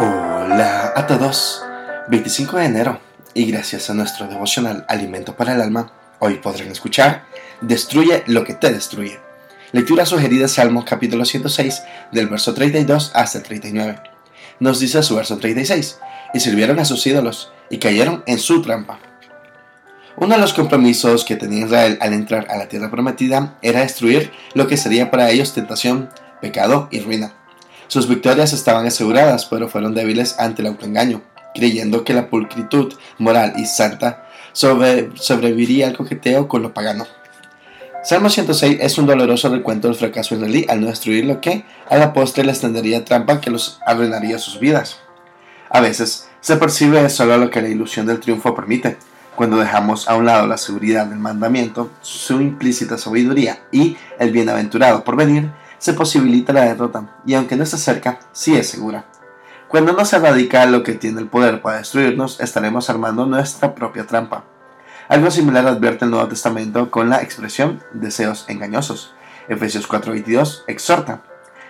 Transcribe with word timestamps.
Hola 0.00 0.92
a 0.96 1.06
todos, 1.06 1.62
25 2.08 2.56
de 2.56 2.64
enero 2.64 3.00
y 3.32 3.44
gracias 3.50 3.90
a 3.90 3.94
nuestro 3.94 4.26
devocional 4.26 4.84
Alimento 4.88 5.36
para 5.36 5.54
el 5.54 5.60
Alma, 5.60 5.92
hoy 6.18 6.34
podrán 6.34 6.68
escuchar 6.68 7.24
Destruye 7.60 8.24
lo 8.26 8.42
que 8.42 8.54
te 8.54 8.72
destruye. 8.72 9.20
Lectura 9.70 10.04
sugerida 10.04 10.48
Salmo 10.48 10.84
capítulo 10.84 11.24
106 11.24 11.82
del 12.10 12.26
verso 12.26 12.54
32 12.54 13.12
hasta 13.14 13.38
el 13.38 13.44
39. 13.44 14.00
Nos 14.58 14.80
dice 14.80 15.00
su 15.04 15.14
verso 15.14 15.38
36, 15.38 15.98
y 16.34 16.40
sirvieron 16.40 16.80
a 16.80 16.84
sus 16.84 17.06
ídolos 17.06 17.52
y 17.70 17.78
cayeron 17.78 18.24
en 18.26 18.40
su 18.40 18.62
trampa. 18.62 18.98
Uno 20.16 20.34
de 20.34 20.40
los 20.40 20.54
compromisos 20.54 21.24
que 21.24 21.36
tenía 21.36 21.66
Israel 21.66 21.98
al 22.00 22.14
entrar 22.14 22.48
a 22.50 22.56
la 22.56 22.68
tierra 22.68 22.90
prometida 22.90 23.58
era 23.62 23.80
destruir 23.80 24.32
lo 24.54 24.66
que 24.66 24.76
sería 24.76 25.12
para 25.12 25.30
ellos 25.30 25.54
tentación, 25.54 26.10
pecado 26.40 26.88
y 26.90 26.98
ruina. 26.98 27.34
Sus 27.88 28.08
victorias 28.08 28.52
estaban 28.52 28.86
aseguradas, 28.86 29.46
pero 29.46 29.68
fueron 29.68 29.94
débiles 29.94 30.38
ante 30.38 30.62
el 30.62 30.68
autoengaño, 30.68 31.22
creyendo 31.54 32.04
que 32.04 32.14
la 32.14 32.28
pulcritud 32.28 32.94
moral 33.18 33.54
y 33.56 33.66
santa 33.66 34.26
sobreviviría 34.52 35.88
al 35.88 35.96
coqueteo 35.96 36.48
con 36.48 36.62
lo 36.62 36.72
pagano. 36.72 37.06
Salmo 38.04 38.28
106 38.28 38.78
es 38.80 38.98
un 38.98 39.06
doloroso 39.06 39.48
recuento 39.48 39.88
del 39.88 39.96
fracaso 39.96 40.34
israelí 40.34 40.66
al 40.68 40.82
no 40.82 40.88
destruir 40.88 41.24
lo 41.24 41.40
que 41.40 41.64
a 41.88 41.96
la 41.96 42.12
postre 42.12 42.44
les 42.44 42.60
tendería 42.60 43.04
trampa 43.04 43.40
que 43.40 43.50
los 43.50 43.80
arruinaría 43.86 44.38
sus 44.38 44.60
vidas. 44.60 44.98
A 45.70 45.80
veces 45.80 46.28
se 46.40 46.56
percibe 46.56 47.08
solo 47.08 47.38
lo 47.38 47.50
que 47.50 47.62
la 47.62 47.68
ilusión 47.68 48.04
del 48.04 48.20
triunfo 48.20 48.54
permite, 48.54 48.98
cuando 49.34 49.56
dejamos 49.56 50.06
a 50.06 50.16
un 50.16 50.26
lado 50.26 50.46
la 50.46 50.58
seguridad 50.58 51.06
del 51.06 51.18
mandamiento, 51.18 51.90
su 52.02 52.40
implícita 52.42 52.98
sabiduría 52.98 53.62
y 53.72 53.96
el 54.18 54.30
bienaventurado 54.30 55.02
por 55.02 55.16
venir, 55.16 55.50
se 55.84 55.92
posibilita 55.92 56.54
la 56.54 56.62
derrota, 56.62 57.10
y 57.26 57.34
aunque 57.34 57.56
no 57.56 57.62
está 57.62 57.76
cerca, 57.76 58.18
sí 58.32 58.56
es 58.56 58.70
segura. 58.70 59.04
Cuando 59.68 59.92
no 59.92 60.06
se 60.06 60.18
radica 60.18 60.64
lo 60.64 60.82
que 60.82 60.94
tiene 60.94 61.20
el 61.20 61.28
poder 61.28 61.60
para 61.60 61.76
destruirnos, 61.76 62.40
estaremos 62.40 62.88
armando 62.88 63.26
nuestra 63.26 63.74
propia 63.74 64.06
trampa. 64.06 64.44
Algo 65.10 65.30
similar 65.30 65.66
advierte 65.66 66.06
el 66.06 66.10
Nuevo 66.10 66.26
Testamento 66.26 66.90
con 66.90 67.10
la 67.10 67.20
expresión 67.20 67.82
deseos 67.92 68.46
engañosos. 68.48 69.12
Efesios 69.46 69.86
4:22 69.86 70.64
exhorta, 70.68 71.20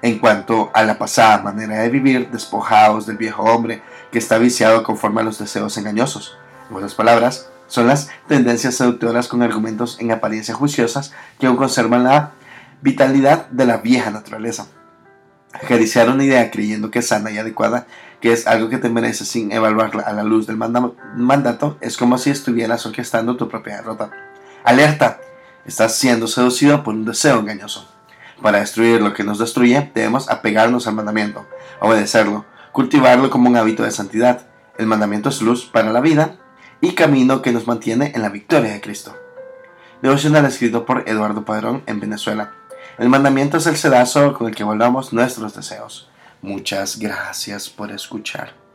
en 0.00 0.18
cuanto 0.18 0.70
a 0.72 0.84
la 0.84 0.96
pasada 0.96 1.42
manera 1.42 1.82
de 1.82 1.90
vivir, 1.90 2.30
despojados 2.30 3.04
del 3.04 3.18
viejo 3.18 3.42
hombre 3.42 3.82
que 4.10 4.18
está 4.18 4.38
viciado 4.38 4.84
conforme 4.84 5.20
a 5.20 5.24
los 5.24 5.38
deseos 5.38 5.76
engañosos. 5.76 6.38
En 6.70 6.76
otras 6.76 6.94
palabras, 6.94 7.50
son 7.66 7.86
las 7.86 8.08
tendencias 8.26 8.76
seductoras 8.76 9.28
con 9.28 9.42
argumentos 9.42 9.98
en 10.00 10.12
apariencia 10.12 10.54
juiciosas 10.54 11.12
que 11.38 11.46
aún 11.46 11.58
conservan 11.58 12.04
la 12.04 12.32
vitalidad 12.80 13.48
de 13.48 13.66
la 13.66 13.78
vieja 13.78 14.10
naturaleza. 14.10 14.66
Acariciar 15.52 16.10
una 16.10 16.24
idea 16.24 16.50
creyendo 16.50 16.90
que 16.90 16.98
es 16.98 17.08
sana 17.08 17.30
y 17.30 17.38
adecuada, 17.38 17.86
que 18.20 18.32
es 18.32 18.46
algo 18.46 18.68
que 18.68 18.78
te 18.78 18.88
merece 18.88 19.24
sin 19.24 19.50
evaluarla 19.52 20.02
a 20.02 20.12
la 20.12 20.22
luz 20.22 20.46
del 20.46 20.56
mandato, 20.56 21.78
es 21.80 21.96
como 21.96 22.18
si 22.18 22.30
estuvieras 22.30 22.84
orquestando 22.84 23.36
tu 23.36 23.48
propia 23.48 23.76
derrota. 23.76 24.10
Alerta, 24.64 25.20
estás 25.64 25.96
siendo 25.96 26.26
seducido 26.26 26.82
por 26.82 26.94
un 26.94 27.04
deseo 27.04 27.40
engañoso. 27.40 27.88
Para 28.42 28.60
destruir 28.60 29.00
lo 29.00 29.14
que 29.14 29.24
nos 29.24 29.38
destruye, 29.38 29.90
debemos 29.94 30.30
apegarnos 30.30 30.86
al 30.86 30.94
mandamiento, 30.94 31.46
obedecerlo, 31.80 32.44
cultivarlo 32.72 33.30
como 33.30 33.48
un 33.48 33.56
hábito 33.56 33.82
de 33.82 33.90
santidad. 33.90 34.46
El 34.76 34.86
mandamiento 34.86 35.30
es 35.30 35.42
luz 35.42 35.64
para 35.64 35.92
la 35.92 36.00
vida 36.00 36.36
y 36.80 36.92
camino 36.92 37.42
que 37.42 37.52
nos 37.52 37.66
mantiene 37.66 38.12
en 38.14 38.22
la 38.22 38.28
victoria 38.28 38.72
de 38.72 38.80
Cristo. 38.80 39.16
Devocional 40.02 40.44
escrito 40.44 40.86
por 40.86 41.08
Eduardo 41.08 41.44
Padrón 41.44 41.82
en 41.86 41.98
Venezuela. 41.98 42.52
El 42.98 43.08
mandamiento 43.08 43.58
es 43.58 43.66
el 43.68 43.76
sedazo 43.76 44.34
con 44.34 44.48
el 44.48 44.56
que 44.56 44.64
volvamos 44.64 45.12
nuestros 45.12 45.54
deseos. 45.54 46.08
Muchas 46.42 46.98
gracias 46.98 47.70
por 47.70 47.92
escuchar. 47.92 48.67